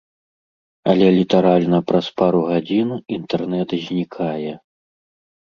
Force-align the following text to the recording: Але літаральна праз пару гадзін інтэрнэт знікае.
Але 0.93 1.07
літаральна 1.19 1.79
праз 1.89 2.07
пару 2.23 2.41
гадзін 2.49 2.89
інтэрнэт 3.19 3.79
знікае. 3.85 4.51